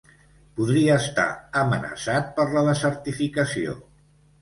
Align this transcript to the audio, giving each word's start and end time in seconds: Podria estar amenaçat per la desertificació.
Podria 0.59 0.95
estar 1.01 1.27
amenaçat 1.65 2.35
per 2.41 2.49
la 2.57 2.67
desertificació. 2.73 3.81